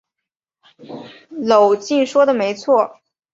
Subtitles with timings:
[1.45, 2.99] 娄敬说的没错。